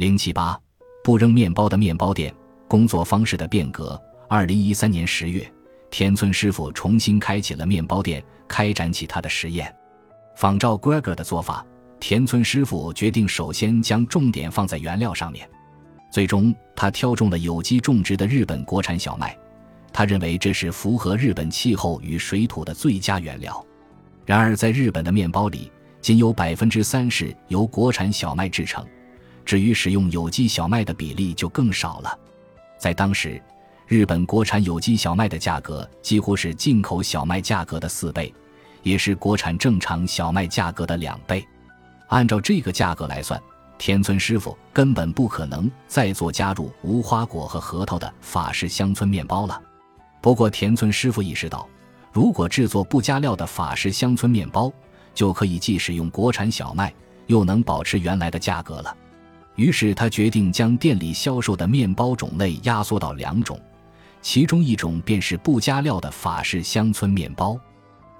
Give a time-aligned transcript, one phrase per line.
[0.00, 0.58] 零七八，
[1.04, 2.34] 不扔面包的面包店
[2.66, 4.00] 工作方式的变革。
[4.30, 5.46] 二零一三年十月，
[5.90, 9.70] 田村师傅重新开启了面包店，开展起他的实验。
[10.36, 11.62] 仿照 Gregor 的做法，
[12.00, 15.46] 田村师傅决定首先将重点放在原料上面。
[16.10, 19.36] 最终，他挑中了有机种植的日本国产小麦，
[19.92, 23.62] 他认为这是符合日本气候与水土的最佳原料。
[24.24, 25.70] 然而，在日本的面包里，
[26.00, 28.82] 仅有百分之三是由国产小麦制成。
[29.44, 32.18] 至于使用有机小麦的比例就更少了，
[32.78, 33.40] 在当时，
[33.86, 38.32] 日本国产有机小麦的价格几乎是进口小麦价格的四倍，
[38.82, 41.44] 也是国产正常小麦价格的两倍。
[42.08, 43.40] 按照这个价格来算，
[43.78, 49.60] 田村师傅根本不可能再做加入无花果和核桃的法式乡村面包了。
[50.20, 51.68] 不过，田村师傅意识到，
[52.12, 54.72] 如果制作不加料的法式乡村面包，
[55.14, 56.92] 就可以既使用国产小麦，
[57.26, 58.96] 又能保持原来的价格了。
[59.60, 63.60] 于是他决定将店里销售的面包种类压缩到两种，
[64.22, 67.60] 其中一种便是不加料的法式乡村面包。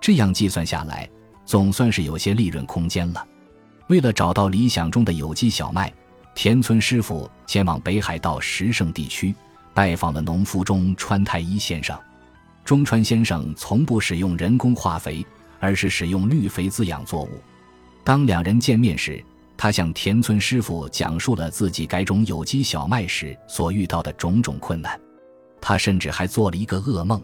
[0.03, 1.09] 这样计算下来，
[1.47, 3.27] 总算是有些利润空间了。
[3.87, 5.91] 为了找到理想中的有机小麦，
[6.35, 9.35] 田村师傅前往北海道石胜地区，
[9.73, 11.99] 拜访了农夫中川太一先生。
[12.67, 15.25] 中川先生从不使用人工化肥，
[15.59, 17.41] 而是使用绿肥滋养作物。
[18.05, 19.25] 当两人见面时，
[19.63, 24.99] 他向田村师傅讲述了自己改种有机小麦时所遇到的种种困难，
[25.61, 27.23] 他甚至还做了一个噩梦，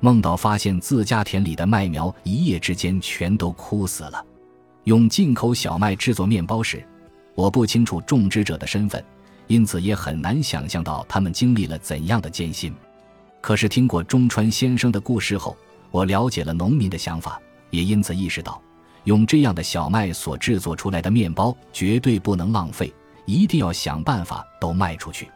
[0.00, 4.24] 梦到发现自家田里的麦苗一夜之间全都枯死了。
[4.84, 6.82] 用进口小麦制作面包时，
[7.34, 9.04] 我不清楚种植者的身份，
[9.46, 12.74] 因此也很难想象到他们经历了怎样的艰辛。
[13.42, 15.54] 可是听过中川先生的故事后，
[15.90, 17.38] 我了解了农民的想法，
[17.68, 18.58] 也因此意识到。
[19.08, 22.92] 用这样的小麦所制作出来的面包绝对不能浪费，
[23.24, 25.30] 一定要想办法都卖出去。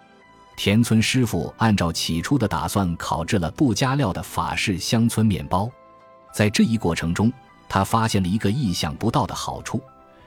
[0.59, 5.71] 田村师傅按照起初的打算烤制了不加料的法式乡村面包，
[6.35, 7.33] 在这一过程中，
[7.67, 9.81] 他发现了一个意想不到的好处：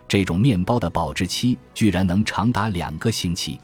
[0.08, 3.62] 这种面包的保质期居然能长达两个星期。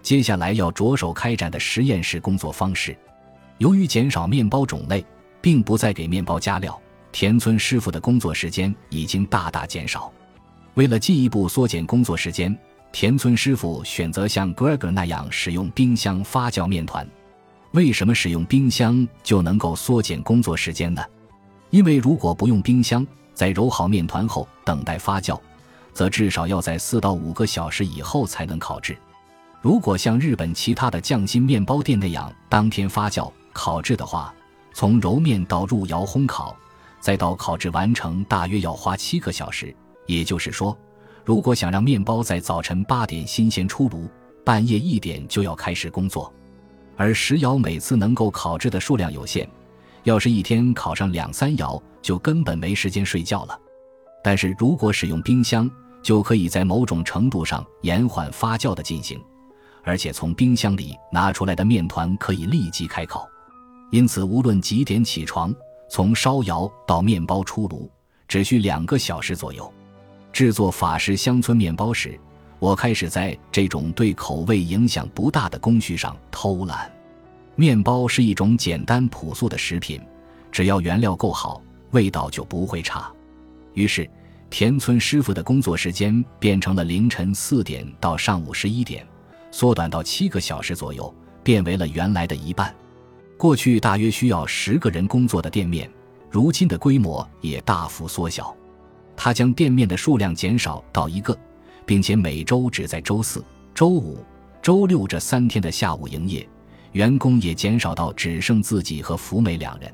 [0.00, 2.96] 接下来要着手开展的实验室工作方式，
[3.58, 5.04] 由于减少面包种类，
[5.42, 6.80] 并不再给面包加料。
[7.10, 10.12] 田村师傅的工作时间已经大大减少。
[10.74, 12.56] 为了进一步缩减工作时间，
[12.92, 17.08] 田村师傅选择像 Gregor 那样使用冰箱发酵面团。
[17.72, 21.02] 为什么使用冰箱就能够缩减工作时间呢？
[21.70, 25.38] 因为如果不用冰箱，在揉好面团后等待发酵，
[25.92, 28.96] 则至少要在四到五个小时以后才能烤制。
[29.60, 34.32] 如果像日本其他的匠心面包店那样当天发酵烤制的话，
[34.72, 36.56] 从揉面到入窑烘烤。
[37.00, 39.74] 再到烤制完成，大约要花七个小时。
[40.06, 40.76] 也就是说，
[41.24, 44.08] 如果想让面包在早晨八点新鲜出炉，
[44.44, 46.32] 半夜一点就要开始工作。
[46.96, 49.48] 而石窑每次能够烤制的数量有限，
[50.04, 53.60] 要是一天烤上两三窑，就根本没时间睡觉了。
[54.24, 55.70] 但是如果使用冰箱，
[56.02, 59.20] 就可以在某种程度上延缓发酵的进行，
[59.84, 63.28] 而且从冰箱里拿出来的面团可以立即开烤。
[63.90, 65.54] 因此，无论几点起床。
[65.88, 67.90] 从烧窑到面包出炉，
[68.26, 69.72] 只需两个小时左右。
[70.32, 72.18] 制作法式乡村面包时，
[72.58, 76.90] 我开始在这种对口味影响不大的工序上偷懒。
[77.56, 80.00] 面包是一种简单朴素的食品，
[80.52, 81.60] 只要原料够好，
[81.90, 83.10] 味道就不会差。
[83.74, 84.08] 于是，
[84.50, 89.04] 田村师傅的工作时间变成了凌晨四点到上午十一点，
[89.50, 91.12] 缩短到七个小时左右，
[91.42, 92.72] 变为了原来的一半。
[93.38, 95.88] 过去大约需要十个人工作的店面，
[96.28, 98.52] 如今的规模也大幅缩小。
[99.16, 101.38] 他将店面的数量减少到一个，
[101.86, 104.18] 并且每周只在周四周五、
[104.60, 106.46] 周六这三天的下午营业。
[106.92, 109.88] 员工也减少到只剩自己和福美两人。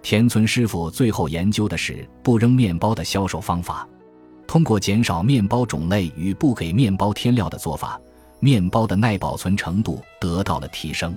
[0.00, 3.86] 田村师傅最后研究的是不扔面包的销售方法，
[4.46, 8.00] 通过减少面包种类与不给面包添料的做法，
[8.38, 11.14] 面包的耐保存程度得到了提升。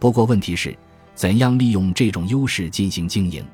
[0.00, 0.76] 不过问题是。
[1.18, 3.44] 怎样利用这种优势进行经营？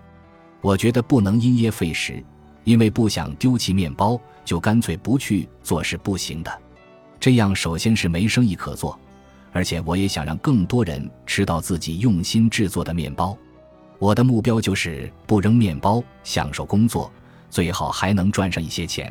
[0.61, 2.23] 我觉得不能因噎废食，
[2.63, 6.61] 因为不想丢弃面包，就干脆不去做是不行的。
[7.19, 9.01] 这样首先是没生意可做，
[9.51, 13.35] 而且我也想让更多人吃到自己用心制作的面包。
[13.99, 17.11] 我的目标就是不扔面包，享受工作，
[17.49, 19.11] 最好还能赚上一些钱。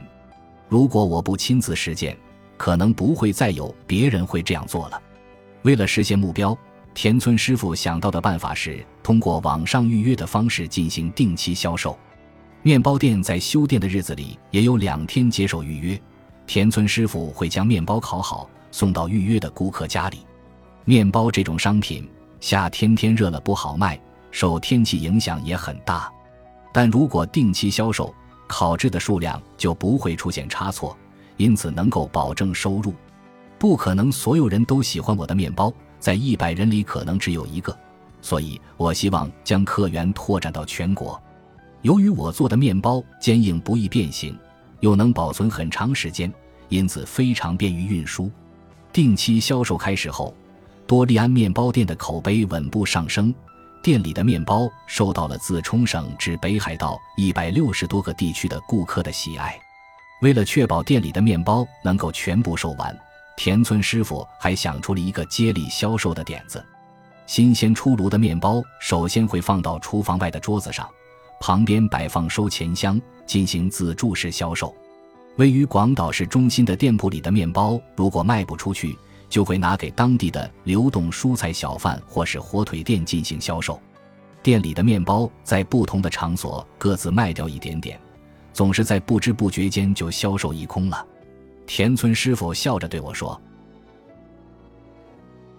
[0.69, 2.15] 如果我不亲自实践，
[2.55, 5.01] 可能不会再有别人会这样做了。
[5.63, 6.55] 为了实现目标。
[6.93, 11.97] 田村师傅想到的办法是通过网上预约的方式进行定期销售。
[12.61, 15.99] 面包店在休店的日子里也有两天接受预约。
[16.45, 20.19] 田村师傅会将面包烤好，送到预约的顾客家里。
[20.85, 22.07] 面包这种商品，
[22.39, 23.99] 夏天天热了不好卖，
[24.31, 26.11] 受天气影响也很大。
[26.71, 28.13] 但如果定期销售，
[28.47, 30.95] 烤制的数量就不会出现差错，
[31.37, 32.93] 因此能够保证收入。
[33.57, 35.73] 不可能所有人都喜欢我的面包，
[36.03, 37.73] 在一百人里可能只有一个，
[38.21, 41.17] 所以我希望将客源拓展到全国。
[41.81, 44.37] 由于我做的面包坚硬不易变形，
[44.81, 46.29] 又能保存很长时间，
[46.67, 48.29] 因此非常便于运输。
[48.91, 50.35] 定期销售开始后，
[50.85, 53.33] 多利安面包店的口碑稳步上升。
[53.81, 59.57] 店里的面包受到了自冲绳至北海道一百六十多个地区的顾客的喜爱。
[60.21, 62.93] 为了确保店里的面包能够全部售完，
[63.35, 66.63] 田村师傅还想出了一个接力销售的点子：
[67.25, 70.87] 新鲜出炉的面包首先会放到厨房外的桌子上，
[71.39, 74.73] 旁边摆放收钱箱，进行自助式销售。
[75.37, 78.95] 位于广岛市中心的店铺里的面包，如果卖不出去，
[79.29, 83.81] 就会拿给当地的流动蔬菜小贩或是火腿店进行销售。
[84.43, 87.99] 店里的面包在不同的场所各自卖掉一点点，
[88.53, 91.03] 总是在不知不觉间就销售一空了。
[91.65, 93.39] 田村师傅笑着对我说：“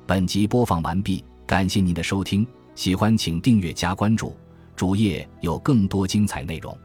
[0.06, 4.36] 本集播放完毕，感谢您的收听，喜欢请订阅加关注，
[4.76, 6.76] 主页有更多精彩内容。”